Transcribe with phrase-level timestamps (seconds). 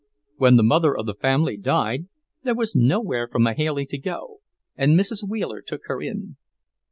[0.37, 2.07] When the mother of the family died,
[2.41, 4.39] there was nowhere for Mahailey to go,
[4.75, 5.23] and Mrs.
[5.29, 6.37] Wheeler took her in.